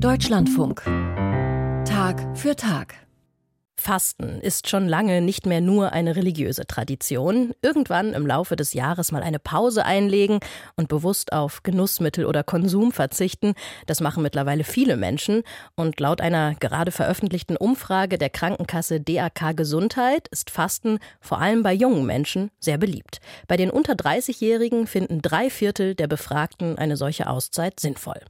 Deutschlandfunk. 0.00 0.84
Tag 1.84 2.24
für 2.36 2.54
Tag. 2.54 2.94
Fasten 3.74 4.40
ist 4.40 4.68
schon 4.68 4.86
lange 4.86 5.20
nicht 5.20 5.44
mehr 5.44 5.60
nur 5.60 5.92
eine 5.92 6.14
religiöse 6.14 6.68
Tradition. 6.68 7.52
Irgendwann 7.62 8.12
im 8.12 8.24
Laufe 8.24 8.54
des 8.54 8.74
Jahres 8.74 9.10
mal 9.10 9.24
eine 9.24 9.40
Pause 9.40 9.84
einlegen 9.84 10.38
und 10.76 10.86
bewusst 10.86 11.32
auf 11.32 11.64
Genussmittel 11.64 12.26
oder 12.26 12.44
Konsum 12.44 12.92
verzichten, 12.92 13.54
das 13.86 14.00
machen 14.00 14.22
mittlerweile 14.22 14.62
viele 14.62 14.96
Menschen. 14.96 15.42
Und 15.74 15.98
laut 15.98 16.20
einer 16.20 16.54
gerade 16.54 16.92
veröffentlichten 16.92 17.56
Umfrage 17.56 18.18
der 18.18 18.30
Krankenkasse 18.30 19.00
DAK 19.00 19.56
Gesundheit 19.56 20.28
ist 20.28 20.50
Fasten 20.50 21.00
vor 21.20 21.40
allem 21.40 21.64
bei 21.64 21.72
jungen 21.72 22.06
Menschen 22.06 22.52
sehr 22.60 22.78
beliebt. 22.78 23.18
Bei 23.48 23.56
den 23.56 23.70
unter 23.70 23.94
30-Jährigen 23.94 24.86
finden 24.86 25.22
drei 25.22 25.50
Viertel 25.50 25.96
der 25.96 26.06
Befragten 26.06 26.78
eine 26.78 26.96
solche 26.96 27.28
Auszeit 27.28 27.80
sinnvoll. 27.80 28.20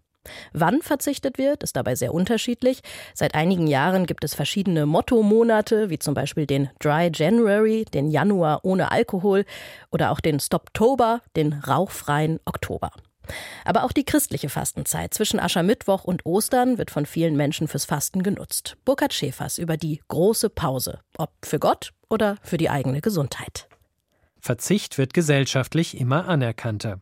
Wann 0.52 0.82
verzichtet 0.82 1.38
wird, 1.38 1.62
ist 1.62 1.76
dabei 1.76 1.94
sehr 1.94 2.14
unterschiedlich. 2.14 2.80
Seit 3.14 3.34
einigen 3.34 3.66
Jahren 3.66 4.07
gibt 4.07 4.25
es 4.25 4.34
verschiedene 4.34 4.86
Motto-Monate, 4.86 5.90
wie 5.90 5.98
zum 5.98 6.14
Beispiel 6.14 6.46
den 6.46 6.70
Dry 6.80 7.11
January, 7.12 7.84
den 7.93 8.11
Januar 8.11 8.61
ohne 8.64 8.90
Alkohol 8.90 9.44
oder 9.90 10.11
auch 10.11 10.20
den 10.20 10.40
Stoptober, 10.40 11.20
den 11.36 11.53
rauchfreien 11.53 12.40
Oktober. 12.44 12.90
Aber 13.64 13.84
auch 13.84 13.93
die 13.93 14.04
christliche 14.04 14.48
Fastenzeit 14.48 15.14
zwischen 15.14 15.40
Aschermittwoch 15.40 16.04
und 16.04 16.25
Ostern 16.26 16.79
wird 16.79 16.90
von 16.90 17.06
vielen 17.06 17.36
Menschen 17.36 17.68
fürs 17.68 17.84
Fasten 17.84 18.22
genutzt. 18.22 18.76
Burkhard 18.84 19.12
Schäfers 19.12 19.58
über 19.58 19.76
die 19.76 20.00
große 20.08 20.50
Pause, 20.50 21.00
ob 21.17 21.31
für 21.45 21.58
Gott 21.58 21.92
oder 22.08 22.36
für 22.42 22.56
die 22.56 22.70
eigene 22.70 23.00
Gesundheit. 23.00 23.68
Verzicht 24.40 24.98
wird 24.98 25.14
gesellschaftlich 25.14 25.98
immer 25.98 26.29
anerkannter. 26.29 27.00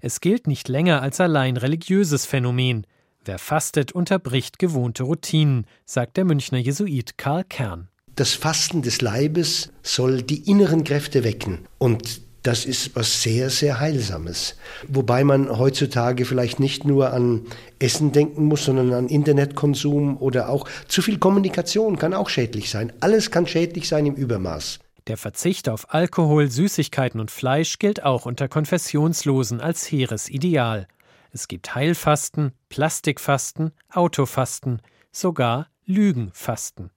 Es 0.00 0.20
gilt 0.20 0.46
nicht 0.46 0.68
länger 0.68 1.02
als 1.02 1.20
allein 1.20 1.56
religiöses 1.56 2.26
Phänomen. 2.26 2.86
Wer 3.24 3.38
fastet, 3.38 3.92
unterbricht 3.92 4.58
gewohnte 4.58 5.02
Routinen, 5.02 5.66
sagt 5.84 6.16
der 6.16 6.24
Münchner 6.24 6.58
Jesuit 6.58 7.18
Karl 7.18 7.44
Kern. 7.44 7.88
Das 8.16 8.34
Fasten 8.34 8.82
des 8.82 9.00
Leibes 9.00 9.70
soll 9.82 10.22
die 10.22 10.50
inneren 10.50 10.82
Kräfte 10.82 11.24
wecken 11.24 11.60
und 11.78 12.22
das 12.42 12.64
ist 12.64 12.96
was 12.96 13.22
sehr, 13.22 13.50
sehr 13.50 13.80
Heilsames. 13.80 14.56
Wobei 14.86 15.24
man 15.24 15.58
heutzutage 15.58 16.24
vielleicht 16.24 16.60
nicht 16.60 16.84
nur 16.84 17.12
an 17.12 17.42
Essen 17.78 18.12
denken 18.12 18.44
muss, 18.44 18.64
sondern 18.64 18.92
an 18.92 19.08
Internetkonsum 19.08 20.16
oder 20.16 20.48
auch 20.48 20.66
zu 20.86 21.02
viel 21.02 21.18
Kommunikation 21.18 21.98
kann 21.98 22.14
auch 22.14 22.28
schädlich 22.28 22.70
sein. 22.70 22.92
Alles 23.00 23.30
kann 23.30 23.46
schädlich 23.46 23.88
sein 23.88 24.06
im 24.06 24.14
Übermaß. 24.14 24.78
Der 25.08 25.16
Verzicht 25.16 25.70
auf 25.70 25.94
Alkohol, 25.94 26.50
Süßigkeiten 26.50 27.18
und 27.18 27.30
Fleisch 27.30 27.78
gilt 27.78 28.04
auch 28.04 28.26
unter 28.26 28.46
Konfessionslosen 28.46 29.58
als 29.58 29.90
hehres 29.90 30.28
Ideal. 30.28 30.86
Es 31.30 31.48
gibt 31.48 31.74
Heilfasten, 31.74 32.52
Plastikfasten, 32.68 33.72
Autofasten, 33.90 34.82
sogar 35.10 35.68
Lügenfasten. 35.86 36.90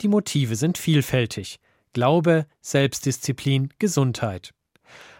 Die 0.00 0.08
Motive 0.08 0.54
sind 0.54 0.78
vielfältig. 0.78 1.58
Glaube, 1.92 2.46
Selbstdisziplin, 2.60 3.74
Gesundheit. 3.80 4.54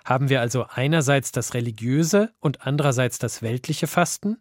Haben 0.04 0.28
wir 0.28 0.40
also 0.40 0.66
einerseits 0.68 1.32
das 1.32 1.54
religiöse 1.54 2.32
und 2.38 2.64
andererseits 2.64 3.18
das 3.18 3.42
weltliche 3.42 3.88
Fasten? 3.88 4.36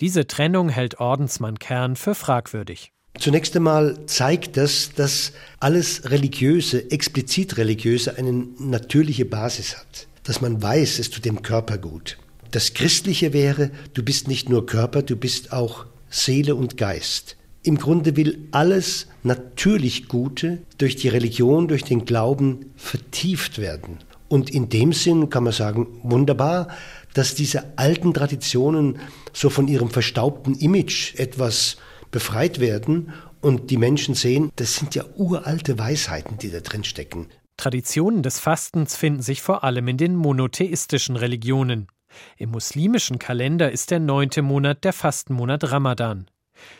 Diese 0.00 0.26
Trennung 0.26 0.68
hält 0.68 1.00
Ordensmann 1.00 1.58
Kern 1.58 1.96
für 1.96 2.14
fragwürdig. 2.14 2.92
Zunächst 3.18 3.54
einmal 3.54 4.06
zeigt 4.06 4.56
das, 4.56 4.90
dass 4.96 5.32
alles 5.60 6.10
Religiöse, 6.10 6.90
explizit 6.90 7.56
Religiöse, 7.58 8.16
eine 8.16 8.46
natürliche 8.58 9.24
Basis 9.24 9.76
hat. 9.76 10.06
Dass 10.24 10.40
man 10.40 10.62
weiß, 10.62 10.98
es 10.98 11.10
tut 11.10 11.24
dem 11.24 11.42
Körper 11.42 11.78
gut. 11.78 12.18
Das 12.52 12.74
Christliche 12.74 13.32
wäre, 13.32 13.70
du 13.94 14.02
bist 14.02 14.28
nicht 14.28 14.48
nur 14.48 14.66
Körper, 14.66 15.02
du 15.02 15.16
bist 15.16 15.52
auch 15.52 15.86
Seele 16.10 16.54
und 16.54 16.76
Geist. 16.76 17.36
Im 17.62 17.78
Grunde 17.78 18.16
will 18.16 18.48
alles 18.50 19.06
natürlich 19.22 20.08
Gute 20.08 20.58
durch 20.78 20.96
die 20.96 21.08
Religion, 21.08 21.68
durch 21.68 21.84
den 21.84 22.04
Glauben 22.04 22.72
vertieft 22.76 23.58
werden. 23.58 23.98
Und 24.28 24.50
in 24.50 24.68
dem 24.68 24.92
Sinn 24.92 25.30
kann 25.30 25.44
man 25.44 25.52
sagen, 25.52 25.86
wunderbar, 26.02 26.68
dass 27.14 27.34
diese 27.34 27.76
alten 27.76 28.14
Traditionen 28.14 28.98
so 29.32 29.48
von 29.48 29.68
ihrem 29.68 29.90
verstaubten 29.90 30.54
Image 30.54 31.14
etwas 31.16 31.76
befreit 32.12 32.60
werden 32.60 33.12
und 33.40 33.70
die 33.70 33.76
Menschen 33.76 34.14
sehen, 34.14 34.52
das 34.56 34.76
sind 34.76 34.94
ja 34.94 35.04
uralte 35.16 35.78
Weisheiten, 35.78 36.38
die 36.38 36.50
da 36.50 36.60
drin 36.60 36.84
stecken. 36.84 37.26
Traditionen 37.56 38.22
des 38.22 38.38
Fastens 38.38 38.96
finden 38.96 39.22
sich 39.22 39.42
vor 39.42 39.64
allem 39.64 39.88
in 39.88 39.96
den 39.96 40.14
monotheistischen 40.14 41.16
Religionen. 41.16 41.88
Im 42.36 42.50
muslimischen 42.50 43.18
Kalender 43.18 43.72
ist 43.72 43.90
der 43.90 44.00
neunte 44.00 44.42
Monat 44.42 44.84
der 44.84 44.92
Fastenmonat 44.92 45.70
Ramadan. 45.70 46.26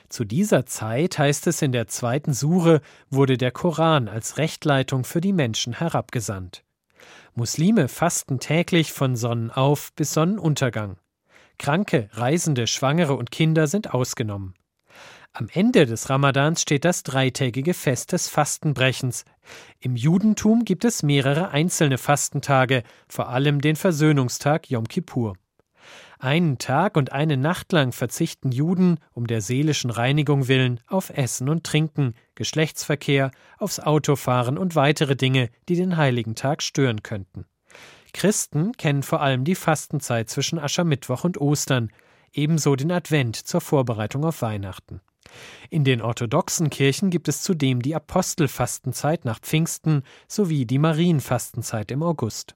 Zu 0.09 0.25
dieser 0.25 0.67
Zeit, 0.67 1.19
heißt 1.19 1.47
es 1.47 1.63
in 1.63 1.73
der 1.73 1.89
zweiten 1.89 2.33
Sure, 2.33 2.81
wurde 3.11 3.37
der 3.37 3.51
Koran 3.51 4.09
als 4.09 4.39
Rechtleitung 4.39 5.05
für 5.05 5.21
die 5.21 5.33
Menschen 5.33 5.73
herabgesandt. 5.73 6.65
Muslime 7.35 7.89
fasten 7.89 8.39
täglich 8.39 8.93
von 8.93 9.17
Sonnenauf 9.17 9.93
bis 9.95 10.13
Sonnenuntergang. 10.13 10.99
Kranke, 11.59 12.09
Reisende, 12.13 12.67
Schwangere 12.67 13.15
und 13.15 13.31
Kinder 13.31 13.67
sind 13.67 13.95
ausgenommen. 13.95 14.55
Am 15.35 15.49
Ende 15.51 15.87
des 15.87 16.11
Ramadans 16.11 16.61
steht 16.61 16.85
das 16.85 17.05
dreitägige 17.05 17.73
Fest 17.73 18.13
des 18.13 18.29
Fastenbrechens. 18.29 19.25
Im 19.81 19.97
Judentum 19.97 20.67
gibt 20.67 20.85
es 20.85 21.03
mehrere 21.03 21.49
einzelne 21.49 21.97
Fastentage, 21.97 22.83
vor 23.09 23.31
allem 23.31 23.63
den 23.63 23.77
Versöhnungstag 23.77 24.69
Yom 24.69 24.87
Kippur. 24.87 25.37
Einen 26.19 26.59
Tag 26.59 26.99
und 26.99 27.13
eine 27.13 27.39
Nacht 27.39 27.73
lang 27.73 27.93
verzichten 27.93 28.53
Juden 28.53 28.99
um 29.15 29.27
der 29.27 29.41
seelischen 29.41 29.91
Reinigung 29.91 30.49
willen 30.49 30.81
auf 30.87 31.09
Essen 31.09 31.49
und 31.49 31.65
Trinken, 31.65 32.15
Geschlechtsverkehr, 32.35 33.31
aufs 33.57 33.81
Autofahren 33.81 34.59
und 34.59 34.77
weitere 34.77 35.17
Dinge, 35.17 35.49
die 35.67 35.77
den 35.77 35.97
heiligen 35.97 36.35
Tag 36.35 36.63
stören 36.63 37.03
könnten. 37.03 37.47
Christen 38.13 38.73
kennen 38.73 39.03
vor 39.03 39.23
allem 39.23 39.45
die 39.45 39.55
Fastenzeit 39.55 40.29
zwischen 40.29 40.59
Aschermittwoch 40.59 41.25
und 41.25 41.41
Ostern, 41.41 41.91
ebenso 42.35 42.77
den 42.77 42.93
Advent 42.93 43.37
zur 43.37 43.63
Vorbereitung 43.63 44.27
auf 44.27 44.43
Weihnachten. 44.43 45.01
In 45.71 45.85
den 45.85 46.03
orthodoxen 46.03 46.71
Kirchen 46.71 47.11
gibt 47.11 47.29
es 47.29 47.43
zudem 47.43 47.83
die 47.83 47.95
Apostelfastenzeit 47.95 49.25
nach 49.25 49.41
Pfingsten 49.41 50.03
sowie 50.29 50.67
die 50.67 50.79
Marienfastenzeit 50.79 51.91
im 51.91 52.03
August. 52.03 52.55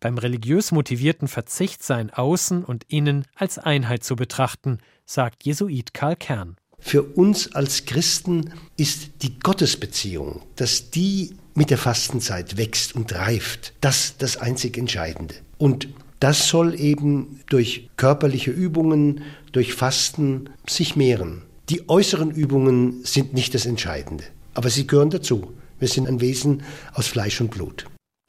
Beim 0.00 0.18
religiös 0.18 0.72
motivierten 0.72 1.28
Verzicht 1.28 1.82
seien 1.82 2.10
Außen 2.10 2.64
und 2.64 2.84
Innen 2.88 3.24
als 3.34 3.58
Einheit 3.58 4.04
zu 4.04 4.16
betrachten, 4.16 4.78
sagt 5.06 5.44
Jesuit 5.44 5.94
Karl 5.94 6.16
Kern. 6.16 6.56
Für 6.78 7.02
uns 7.02 7.54
als 7.54 7.86
Christen 7.86 8.52
ist 8.76 9.22
die 9.22 9.38
Gottesbeziehung, 9.38 10.42
dass 10.56 10.90
die 10.90 11.36
mit 11.54 11.70
der 11.70 11.78
Fastenzeit 11.78 12.58
wächst 12.58 12.94
und 12.94 13.14
reift, 13.14 13.72
das 13.80 14.18
das 14.18 14.36
einzig 14.36 14.76
Entscheidende. 14.76 15.34
Und 15.56 15.88
das 16.20 16.48
soll 16.48 16.78
eben 16.78 17.40
durch 17.48 17.88
körperliche 17.96 18.50
Übungen, 18.50 19.22
durch 19.52 19.74
Fasten 19.74 20.50
sich 20.68 20.96
mehren. 20.96 21.42
Die 21.68 21.88
äußeren 21.88 22.30
Übungen 22.30 23.04
sind 23.04 23.34
nicht 23.34 23.52
das 23.52 23.66
Entscheidende, 23.66 24.22
aber 24.54 24.70
sie 24.70 24.86
gehören 24.86 25.10
dazu. 25.10 25.52
Wir 25.80 25.88
sind 25.88 26.06
ein 26.06 26.20
Wesen 26.20 26.62
aus 26.94 27.08
Fleisch 27.08 27.40
und 27.40 27.50
Blut. 27.50 27.86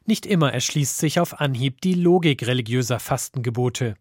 Nicht 0.08 0.26
immer 0.26 0.52
erschließt 0.52 0.98
sich 0.98 1.20
auf 1.20 1.40
Anhieb 1.40 1.82
die 1.82 1.94
Logik 1.94 2.48
religiöser 2.48 3.00
Fastengebote. 3.00 3.96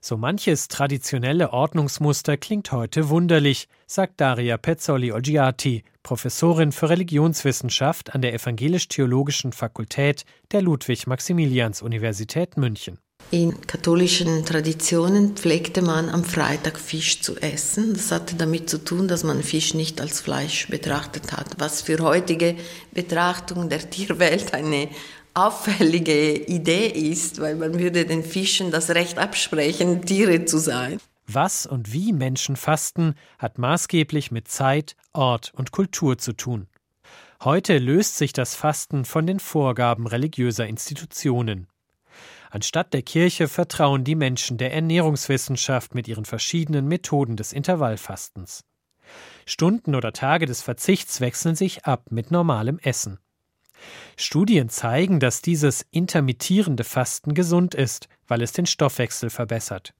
So 0.00 0.16
manches 0.16 0.66
traditionelle 0.66 1.52
Ordnungsmuster 1.52 2.36
klingt 2.36 2.72
heute 2.72 3.08
wunderlich, 3.08 3.68
sagt 3.86 4.20
Daria 4.20 4.56
Pezzoli 4.56 5.12
Oggiati, 5.12 5.84
Professorin 6.02 6.72
für 6.72 6.88
Religionswissenschaft 6.88 8.14
an 8.14 8.20
der 8.20 8.34
Evangelisch-Theologischen 8.34 9.52
Fakultät 9.52 10.24
der 10.50 10.62
Ludwig-Maximilians-Universität 10.62 12.56
München. 12.56 12.98
In 13.32 13.66
katholischen 13.66 14.44
Traditionen 14.44 15.36
pflegte 15.36 15.80
man 15.80 16.10
am 16.10 16.22
Freitag 16.22 16.78
Fisch 16.78 17.22
zu 17.22 17.34
essen. 17.38 17.94
Das 17.94 18.12
hatte 18.12 18.36
damit 18.36 18.68
zu 18.68 18.76
tun, 18.76 19.08
dass 19.08 19.24
man 19.24 19.42
Fisch 19.42 19.72
nicht 19.72 20.02
als 20.02 20.20
Fleisch 20.20 20.68
betrachtet 20.68 21.32
hat, 21.32 21.58
was 21.58 21.80
für 21.80 21.98
heutige 22.00 22.56
Betrachtung 22.92 23.70
der 23.70 23.88
Tierwelt 23.88 24.52
eine 24.52 24.90
auffällige 25.32 26.34
Idee 26.44 26.88
ist, 26.88 27.40
weil 27.40 27.56
man 27.56 27.78
würde 27.78 28.04
den 28.04 28.22
Fischen 28.22 28.70
das 28.70 28.90
Recht 28.90 29.16
absprechen, 29.16 30.04
Tiere 30.04 30.44
zu 30.44 30.58
sein. 30.58 31.00
Was 31.26 31.64
und 31.64 31.90
wie 31.90 32.12
Menschen 32.12 32.56
fasten, 32.56 33.14
hat 33.38 33.56
maßgeblich 33.56 34.30
mit 34.30 34.48
Zeit, 34.48 34.94
Ort 35.14 35.54
und 35.56 35.72
Kultur 35.72 36.18
zu 36.18 36.34
tun. 36.34 36.66
Heute 37.42 37.78
löst 37.78 38.18
sich 38.18 38.34
das 38.34 38.54
Fasten 38.54 39.06
von 39.06 39.26
den 39.26 39.40
Vorgaben 39.40 40.06
religiöser 40.06 40.66
Institutionen. 40.66 41.66
Anstatt 42.54 42.92
der 42.92 43.00
Kirche 43.00 43.48
vertrauen 43.48 44.04
die 44.04 44.14
Menschen 44.14 44.58
der 44.58 44.74
Ernährungswissenschaft 44.74 45.94
mit 45.94 46.06
ihren 46.06 46.26
verschiedenen 46.26 46.86
Methoden 46.86 47.34
des 47.34 47.54
Intervallfastens. 47.54 48.66
Stunden 49.46 49.94
oder 49.94 50.12
Tage 50.12 50.44
des 50.44 50.60
Verzichts 50.60 51.22
wechseln 51.22 51.56
sich 51.56 51.86
ab 51.86 52.08
mit 52.10 52.30
normalem 52.30 52.78
Essen. 52.80 53.18
Studien 54.18 54.68
zeigen, 54.68 55.18
dass 55.18 55.40
dieses 55.40 55.86
intermittierende 55.92 56.84
Fasten 56.84 57.32
gesund 57.32 57.74
ist, 57.74 58.10
weil 58.28 58.42
es 58.42 58.52
den 58.52 58.66
Stoffwechsel 58.66 59.30
verbessert. 59.30 59.94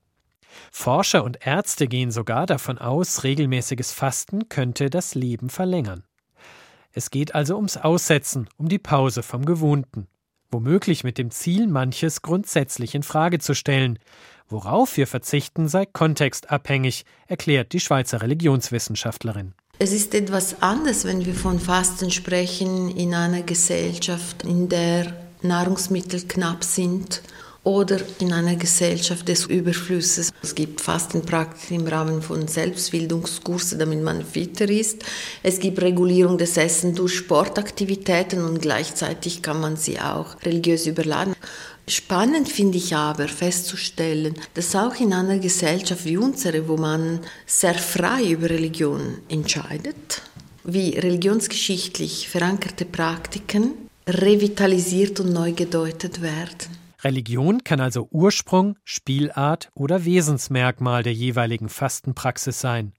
Forscher 0.71 1.25
und 1.25 1.47
Ärzte 1.47 1.89
gehen 1.89 2.11
sogar 2.11 2.45
davon 2.45 2.77
aus, 2.77 3.25
regelmäßiges 3.25 3.93
Fasten 3.93 4.51
könnte 4.51 4.91
das 4.91 5.15
Leben 5.15 5.49
verlängern. 5.49 6.05
Es 6.93 7.09
geht 7.09 7.35
also 7.35 7.57
ums 7.57 7.79
Aussetzen, 7.79 8.51
um 8.59 8.69
die 8.69 8.79
Pause 8.79 9.23
vom 9.23 9.47
Gewohnten. 9.47 10.07
Womöglich 10.53 11.03
mit 11.03 11.17
dem 11.17 11.31
Ziel, 11.31 11.67
manches 11.67 12.21
grundsätzlich 12.21 12.95
in 12.95 13.03
Frage 13.03 13.39
zu 13.39 13.55
stellen. 13.55 13.99
Worauf 14.49 14.99
wir 14.99 15.07
verzichten, 15.07 15.67
sei 15.67 15.87
kontextabhängig, 15.87 17.07
erklärt 17.27 17.73
die 17.73 17.81
Schweizer 17.81 18.21
Religionswissenschaftlerin. 18.21 19.55
Es 19.79 19.93
ist 19.93 20.15
etwas 20.15 20.63
anders, 20.63 21.07
wenn 21.07 21.25
wir 21.25 21.35
von 21.35 21.59
Fasten 21.59 22.11
sprechen 22.11 22.95
in 22.95 23.15
einer 23.15 23.43
Gesellschaft, 23.43 24.45
in 24.45 24.69
der 24.69 25.15
Nahrungsmittel 25.41 26.21
knapp 26.29 26.63
sind 26.65 27.23
oder 27.65 28.01
in 28.19 28.33
einer 28.33 28.57
Gesellschaft 28.57 29.29
des 29.29 29.47
Überflusses. 29.47 30.33
Es 30.43 30.55
gibt 30.55 30.81
Fastenpraktiken 30.81 31.81
im 31.81 31.87
Rahmen 31.87 32.21
von 32.21 32.49
Selbstbildungskursen, 32.49 33.79
damit 33.79 34.03
man 34.03 34.25
fitter 34.25 34.69
ist. 34.69 35.05
Es 35.43 35.61
gibt 35.61 35.81
Regulierung 35.81 36.39
des 36.39 36.57
Essens 36.57 36.97
durch 36.97 37.15
Sportaktivitäten 37.15 38.45
und 38.45 38.61
gleichzeitig 38.61 39.43
kann 39.43 39.61
man 39.61 39.77
sie 39.77 40.01
auch 40.01 40.35
religiös 40.45 40.87
überladen. 40.87 41.35
Spannend 41.89 42.49
finde 42.49 42.79
ich 42.79 42.95
aber 42.95 43.29
festzustellen, 43.29 44.35
dass 44.55 44.75
auch 44.75 44.95
in 45.01 45.13
einer 45.13 45.39
Gesellschaft 45.39 46.05
wie 46.05 46.17
unsere, 46.17 46.69
wo 46.69 46.77
man 46.77 47.21
sehr 47.47 47.75
frei 47.75 48.31
über 48.31 48.51
Religion 48.51 49.19
entscheidet, 49.29 50.23
wie 50.65 50.91
religionsgeschichtlich 50.91 52.29
verankerte 52.29 52.85
Praktiken 52.85 53.73
revitalisiert 54.09 55.21
und 55.21 55.33
neu 55.33 55.53
gedeutet 55.53 56.23
werden. 56.23 56.82
Religion 57.05 57.65
kann 57.65 57.81
also 57.81 58.09
Ursprung, 58.11 58.79
Spielart 58.85 59.71
oder 59.75 60.05
Wesensmerkmal 60.05 61.03
der 61.03 61.13
jeweiligen 61.13 61.69
Fastenpraxis 61.69 62.61
sein. 62.61 62.93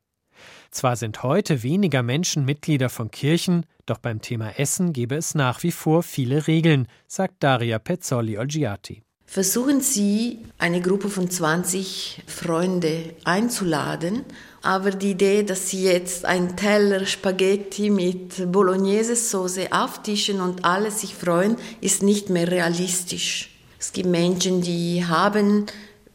Zwar 0.71 0.95
sind 0.95 1.23
heute 1.23 1.63
weniger 1.63 2.03
Menschen 2.03 2.43
Mitglieder 2.43 2.89
von 2.89 3.11
Kirchen, 3.11 3.65
doch 3.85 3.99
beim 3.99 4.21
Thema 4.21 4.59
Essen 4.59 4.91
gebe 4.91 5.15
es 5.15 5.35
nach 5.35 5.63
wie 5.63 5.71
vor 5.71 6.03
viele 6.03 6.47
Regeln, 6.47 6.87
sagt 7.07 7.35
Daria 7.43 7.79
Pezzoli-Olgiati. 7.79 9.03
Versuchen 9.25 9.81
Sie, 9.81 10.39
eine 10.57 10.81
Gruppe 10.81 11.09
von 11.09 11.29
20 11.29 12.23
Freunde 12.27 13.15
einzuladen, 13.23 14.25
aber 14.61 14.91
die 14.91 15.11
Idee, 15.11 15.43
dass 15.43 15.69
Sie 15.69 15.83
jetzt 15.83 16.25
einen 16.25 16.55
Teller 16.55 17.05
Spaghetti 17.05 17.89
mit 17.89 18.51
Bolognese-Soße 18.51 19.71
auftischen 19.71 20.41
und 20.41 20.65
alle 20.65 20.91
sich 20.91 21.15
freuen, 21.15 21.55
ist 21.81 22.03
nicht 22.03 22.29
mehr 22.29 22.51
realistisch. 22.51 23.52
Es 23.83 23.91
gibt 23.91 24.07
Menschen, 24.07 24.61
die 24.61 25.03
haben 25.05 25.65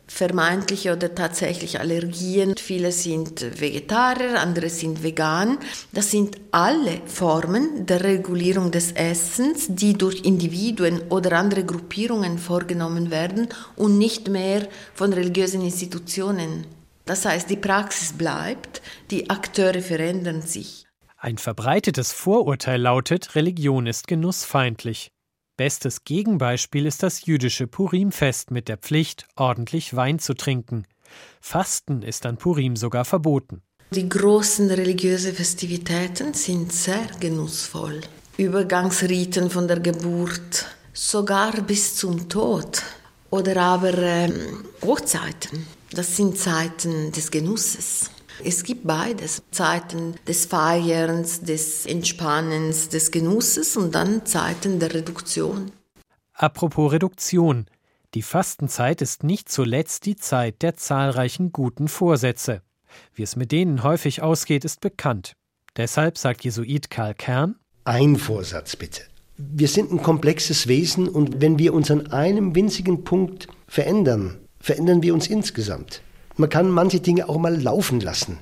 vermeintliche 0.07 0.95
oder 0.95 1.15
tatsächlich 1.15 1.79
Allergien. 1.79 2.55
Viele 2.57 2.93
sind 2.93 3.61
Vegetarier, 3.61 4.41
andere 4.41 4.71
sind 4.71 5.03
vegan. 5.03 5.59
Das 5.93 6.11
sind 6.11 6.39
alle 6.51 7.03
Formen 7.05 7.85
der 7.85 8.03
Regulierung 8.05 8.71
des 8.71 8.93
Essens, 8.93 9.67
die 9.69 9.93
durch 9.93 10.25
Individuen 10.25 11.03
oder 11.11 11.33
andere 11.33 11.63
Gruppierungen 11.63 12.39
vorgenommen 12.39 13.11
werden 13.11 13.49
und 13.77 13.99
nicht 13.99 14.29
mehr 14.29 14.67
von 14.95 15.13
religiösen 15.13 15.61
Institutionen. 15.61 16.67
Das 17.05 17.27
heißt, 17.27 17.51
die 17.51 17.57
Praxis 17.57 18.15
bleibt, 18.15 18.81
die 19.11 19.29
Akteure 19.29 19.83
verändern 19.83 20.41
sich. 20.41 20.87
Ein 21.19 21.37
verbreitetes 21.37 22.13
Vorurteil 22.13 22.81
lautet, 22.81 23.35
Religion 23.35 23.87
ist 23.87 24.07
genussfeindlich. 24.09 25.11
Bestes 25.59 26.05
Gegenbeispiel 26.05 26.87
ist 26.87 27.03
das 27.03 27.27
jüdische 27.27 27.67
Purimfest 27.67 28.53
mit 28.53 28.69
der 28.69 28.77
Pflicht, 28.77 29.27
ordentlich 29.35 29.97
Wein 29.97 30.21
zu 30.21 30.35
trinken. 30.35 30.87
Fasten 31.41 32.03
ist 32.03 32.27
an 32.27 32.37
Purim 32.37 32.77
sogar 32.77 33.05
verboten. 33.05 33.63
Die 33.91 34.09
großen 34.09 34.71
religiösen 34.71 35.35
Festivitäten 35.35 36.33
sind 36.33 36.73
sehr 36.73 37.09
genussvoll. 37.19 38.03
Übergangsriten 38.37 39.51
von 39.51 39.67
der 39.67 39.81
Geburt, 39.81 40.65
sogar 40.93 41.51
bis 41.63 41.97
zum 41.97 42.29
Tod. 42.29 42.81
Oder 43.31 43.61
aber 43.61 43.99
ähm, 43.99 44.65
Hochzeiten. 44.85 45.67
Das 45.91 46.17
sind 46.17 46.39
Zeiten 46.39 47.11
des 47.11 47.33
Genusses. 47.33 48.11
Es 48.45 48.63
gibt 48.63 48.87
beides. 48.87 49.43
Zeiten 49.51 50.15
des 50.27 50.47
Feierns, 50.47 51.43
des 51.43 51.87
Entspannens, 51.87 52.89
des 52.89 53.11
Genusses 53.11 53.77
und 53.77 53.95
dann 53.95 54.25
Zeiten 54.27 54.79
der 54.79 54.95
Reduktion. 54.95 55.73
Apropos 56.35 56.93
Reduktion. 56.93 57.67
Die 58.15 58.23
Fastenzeit 58.23 59.03
ist 59.03 59.23
nicht 59.23 59.49
zuletzt 59.49 60.07
die 60.07 60.17
Zeit 60.17 60.63
der 60.63 60.77
zahlreichen 60.77 61.53
guten 61.53 61.89
Vorsätze. 61.89 62.63
Wie 63.15 63.23
es 63.23 63.37
mit 63.37 63.53
denen 63.53 63.83
häufig 63.83 64.23
ausgeht, 64.23 64.65
ist 64.65 64.81
bekannt. 64.81 65.35
Deshalb 65.77 66.17
sagt 66.17 66.45
Jesuit 66.45 66.91
Karl 66.91 67.15
Kern: 67.15 67.57
Ein 67.85 68.17
Vorsatz 68.17 68.77
bitte. 68.77 69.03
Wir 69.37 69.69
sind 69.69 69.93
ein 69.93 70.03
komplexes 70.03 70.67
Wesen 70.67 71.09
und 71.09 71.41
wenn 71.41 71.59
wir 71.59 71.75
uns 71.75 71.91
an 71.91 72.09
einem 72.09 72.55
winzigen 72.55 73.05
Punkt 73.05 73.47
verändern, 73.67 74.39
verändern 74.59 75.03
wir 75.03 75.15
uns 75.15 75.29
insgesamt. 75.29 76.03
Man 76.39 76.49
kann 76.49 76.71
manche 76.71 77.01
Dinge 77.01 77.29
auch 77.29 77.39
mal 77.39 77.61
laufen 77.61 78.01
lassen. 78.01 78.39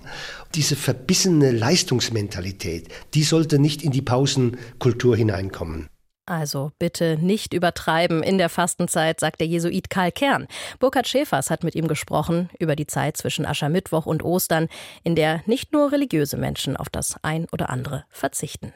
Diese 0.55 0.77
verbissene 0.77 1.51
Leistungsmentalität, 1.51 2.89
die 3.15 3.23
sollte 3.23 3.59
nicht 3.59 3.83
in 3.83 3.91
die 3.91 4.03
Pausenkultur 4.03 5.17
hineinkommen. 5.17 5.89
Also 6.27 6.73
bitte 6.79 7.17
nicht 7.19 7.55
übertreiben 7.55 8.23
in 8.23 8.37
der 8.37 8.51
Fastenzeit, 8.51 9.19
sagt 9.19 9.41
der 9.41 9.47
Jesuit 9.47 9.89
Karl 9.89 10.13
Kern. 10.13 10.47
Burkhard 10.79 11.09
Schäfers 11.09 11.51
hat 11.51 11.65
mit 11.65 11.75
ihm 11.75 11.89
gesprochen 11.89 12.51
über 12.59 12.77
die 12.77 12.87
Zeit 12.87 13.17
zwischen 13.17 13.47
Aschermittwoch 13.47 14.05
und 14.05 14.23
Ostern, 14.23 14.69
in 15.03 15.15
der 15.15 15.43
nicht 15.47 15.73
nur 15.73 15.91
religiöse 15.91 16.37
Menschen 16.37 16.77
auf 16.77 16.91
das 16.91 17.17
ein 17.23 17.47
oder 17.51 17.71
andere 17.71 18.05
verzichten. 18.11 18.75